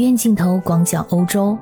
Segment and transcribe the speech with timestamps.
[0.00, 1.56] 院镜头广角欧洲，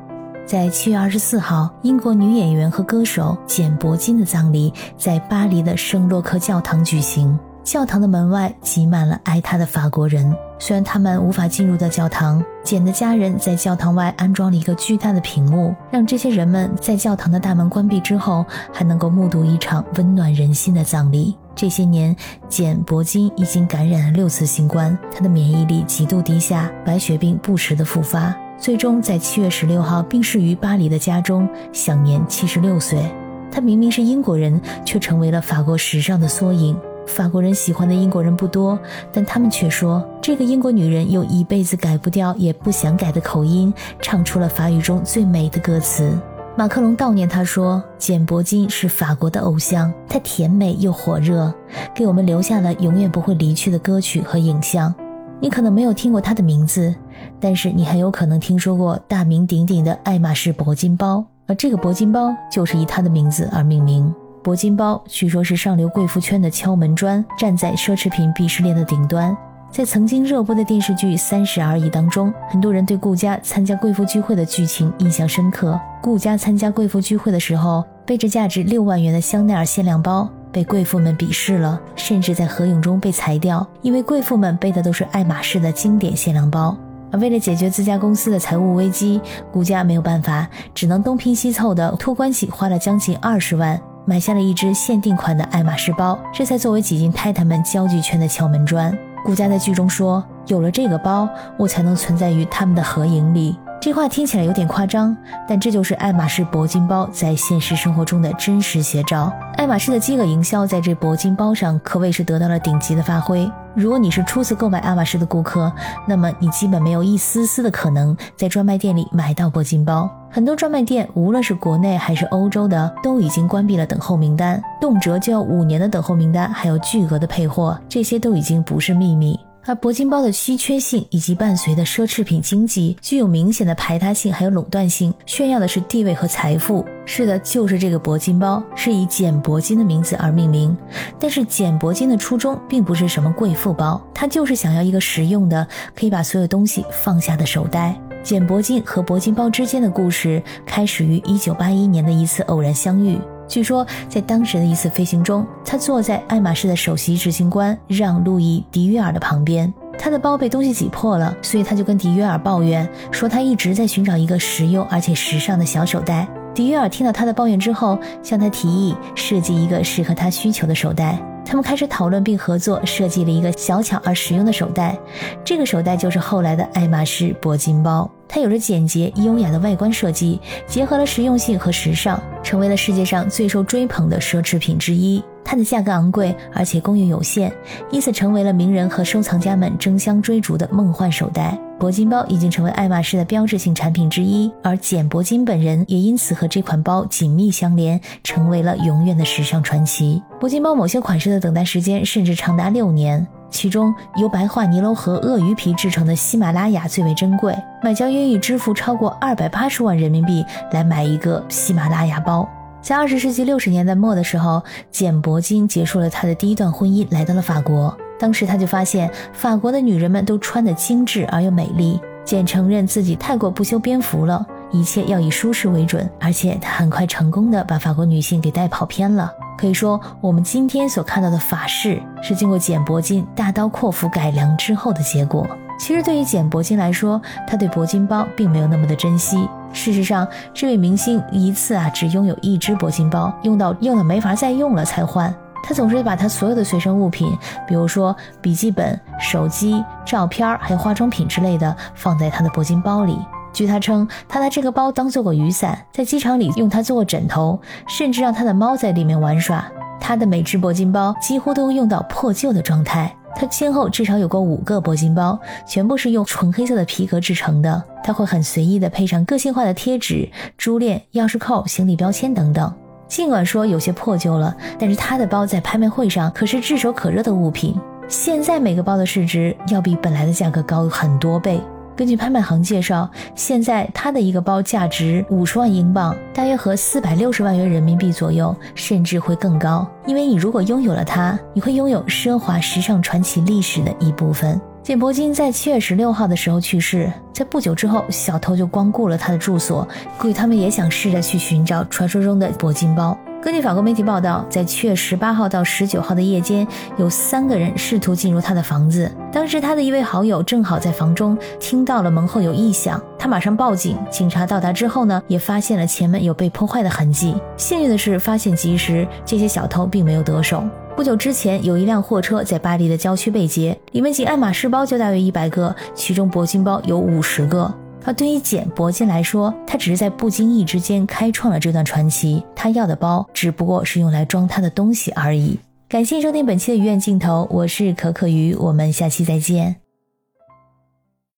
[0.46, 7.36] 在七月二十四号，英国女演员和歌手简·伯金的葬礼在巴黎的圣洛克教堂举行。
[7.64, 21.34] 教堂的门外挤满了爱她的法国人，虽然他们无法进入到教堂，简的家人在教堂外安装了一个巨大的屏幕，让这些人们在教堂的大门关闭之后，还能够目睹一场温暖人心的葬礼。
[21.56, 22.14] 这些年，
[22.46, 33.02] 简·伯金已经感染了六次新冠，他的免疫力极度低下，白血病不时的复发，最终在七月十六号病逝于巴黎的家中，享年七十六岁。
[33.50, 36.78] 他明明是英国人，却成为了法国时尚的缩影。
[37.06, 38.78] 法国人喜欢的英国人不多，
[39.12, 46.16] 但他们却说，这个英国女人用一辈子改不掉也不想改的口音，唱出了法语中最美的歌词。
[46.56, 51.52] 马克龙悼念他说：“简·伯金是法国的偶像，她甜美又火热，
[51.94, 54.92] 给我们留下了永远不会离去的歌曲和影像。
[55.40, 56.94] 你可能没有听过她的名字，
[57.38, 64.12] 但是你很有可能听说过大名鼎鼎的爱马仕铂金包，而这个铂金包就是以她的名字而命名。
[64.42, 69.36] 铂金包据说是上流贵妇圈的敲门砖，站在奢侈品鄙视链的顶端。”
[69.70, 75.78] 在曾经热播的电视剧《三十而已》当中，很多人对顾佳参加贵妇聚会的剧情印象深刻。
[76.02, 86.76] 顾佳参加贵妇聚会的时候，背着价值六万元的香奈儿限量包，被贵妇们鄙视了，甚至在合影中被裁掉，因为贵妇们背的都是爱马仕的经典限量包。
[87.12, 89.20] 而为了解决自家公司的财务危机，
[89.52, 98.96] 顾佳没有办法，只能东拼西凑的托关系，花了将近二十万，买下了一只限定款的爱马仕包，这才作为挤进太太们交际圈的敲门砖。
[99.24, 105.16] 顾佳在剧中说：“有了这个包，我才能存在于他们的合影里。”这话听起来有点夸张，
[105.48, 109.32] 但这就是爱马仕铂金包在现实生活中的真实写照。
[109.56, 113.50] 爱马仕的饥饿营销在这铂金包上可谓是得到了顶级的发挥。
[113.74, 115.72] 如果你是初次购买爱马仕的顾客，
[116.06, 120.10] 那么你基本没有一丝丝的可能在专卖店里买到铂金包。
[120.32, 129.38] 很多专卖店，无论是国内还是欧洲的，都已经关闭了等候名单，动辄就要五年的等候名单，还有巨额的配货，这些都已经不是秘密。
[129.66, 136.86] 而铂金包的稀缺性以及伴随的奢侈品经济，具有明显的排他性，还有垄断性，炫耀的是地位和财富。
[137.04, 140.74] 是的，就是这个铂金包是以简·铂金的名字而命名。
[141.18, 148.00] 但是简·铂金的初衷并不是什么贵妇包，他就是想要一个实用的，可以把所有东西放下的手袋。
[148.22, 153.18] 简·铂金和铂金包之间的故事开始于1981年的一次偶然相遇。
[153.48, 159.72] 据说，在当时的一次飞行中，他坐在爱马仕的首席执行官让·路易·迪约尔的旁边。
[159.98, 166.28] 他的包被东西挤破了，所以他就跟迪约尔抱怨说，他一直在寻找一个实用而且时尚的小手袋。
[166.54, 171.20] 迪约尔听到他的抱怨之后，向他提议设计一个适合他需求的手袋。
[171.50, 174.96] 他们开始讨论并合作，设计了一个小巧而实用的手袋。
[175.44, 178.08] 这个手袋就是后来的爱马仕铂金包。
[178.28, 185.20] 它有着简洁优雅的外观设计，结合了实用性和时尚，成为了世界上最受追捧的奢侈品之一。
[185.50, 187.52] 它的价格昂贵，而且供应有限，
[187.90, 191.58] 因此成为了名人和收藏家们争相追逐的梦幻手袋。
[191.80, 200.22] 铂金包已经成为爱马仕的标志性产品之一，而简·铂金本人也因此和这款包紧密相连，成为了永远的时尚传奇。
[200.38, 207.52] 铂金包某些款式的等待时间甚至长达六年，其中由白桦尼龙和鳄鱼皮制成的喜马拉雅最为珍贵，
[207.82, 212.48] 买家愿意支付超过二百八十万人民币来买一个喜马拉雅包。
[212.82, 217.94] 在二十世纪六十年代末的时候，简·铂金结束了他的第一段婚姻，来到了法国。
[218.18, 222.00] 当时他就发现法国的女人们都穿得精致而又美丽。
[222.24, 226.08] 简承认自己太过不修边幅了，一切要以舒适为准。
[226.20, 229.32] 而且他很快成功的把法国女性给带跑偏了。
[229.58, 235.46] 可以说，我们今天所看到的法式是经过简·铂金大刀阔斧改良之后的结果。
[235.78, 239.48] 其实对于简·铂金来说，他对铂金包并没有那么的珍惜。
[239.72, 245.34] 事实上，这位明星一次啊只拥有一只铂金包，用到用的没法再用了才换。
[245.62, 247.36] 他总是把他所有的随身物品，
[247.68, 253.16] 比如说笔记本、手机、照片，还有化妆品之类的，放在他的铂金包里。
[253.52, 259.64] 据他称，他拿这个包当做过雨伞，在机场里用它做过枕头，甚至让他的猫在里面玩耍。
[260.00, 263.14] 他的每只铂金包几乎都用到破旧的状态。
[263.34, 267.82] 他先后至少有过五个铂金包，全部是用纯黑色的皮革制成的。
[268.02, 270.28] 他会很随意的配上个性化的贴纸、
[270.58, 272.72] 珠链、钥匙扣、行李标签等等。
[273.06, 277.74] 尽管说有些破旧了，但是他的包在拍卖会上可是炙手可热的物品。
[278.08, 281.60] 现在每个包的市值要比本来的价格高很多倍。
[281.96, 289.86] 根据拍卖行介绍，现在他的一个包价值五十万英镑，大约合四百六十万元人民币左右，甚至会更高。
[290.06, 294.60] 因为你如果拥有了它，你会拥有奢华时尚传奇历史的一部分。
[294.82, 303.16] 简伯金在七月十六号的时候去世，在不久之后，小偷就光顾了他的住所，估计他们也想试着去寻找传说中的铂金包。
[303.42, 306.66] 根据法国媒体报道，在七月十八号到十九号的夜间，
[306.98, 309.10] 有三个人试图进入他的房子。
[309.32, 313.96] 当时他的一位好友正好在房中，听到了门后有异响，他马上报警。
[314.10, 317.34] 警察到达之后呢，也发现了前门有被破坏的痕迹。
[317.56, 320.62] 幸运的是，发现及时，这些小偷并没有得手。
[320.94, 327.72] 不久之前，有一辆货车在巴黎的郊区被劫，里面仅爱马仕包就大约一百个，其中铂金包有五十个。
[328.04, 332.42] 而对于简·铂金来说，他只是在不经意之间开创了这段传奇。
[332.54, 335.58] 他要的包只不过是用来装他的东西而已。
[335.88, 339.76] 感谢收听本期的鱼眼镜头，我是可可鱼，我们下期再见。